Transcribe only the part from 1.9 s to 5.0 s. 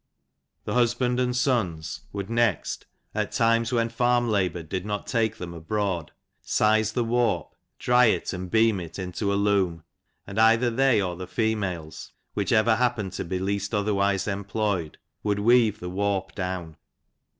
would next, at times when farm labour did